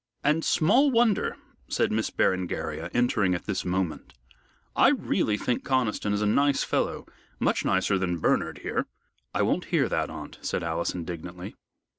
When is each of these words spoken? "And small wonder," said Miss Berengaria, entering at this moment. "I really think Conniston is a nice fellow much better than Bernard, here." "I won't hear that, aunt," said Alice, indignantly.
"And 0.23 0.43
small 0.43 0.89
wonder," 0.89 1.37
said 1.67 1.91
Miss 1.91 2.09
Berengaria, 2.09 2.89
entering 2.91 3.35
at 3.35 3.45
this 3.45 3.63
moment. 3.63 4.15
"I 4.75 4.89
really 4.89 5.37
think 5.37 5.63
Conniston 5.63 6.11
is 6.11 6.23
a 6.23 6.25
nice 6.25 6.63
fellow 6.63 7.05
much 7.39 7.63
better 7.63 7.99
than 7.99 8.17
Bernard, 8.17 8.61
here." 8.63 8.87
"I 9.35 9.43
won't 9.43 9.65
hear 9.65 9.87
that, 9.89 10.09
aunt," 10.09 10.39
said 10.41 10.63
Alice, 10.63 10.95
indignantly. 10.95 11.55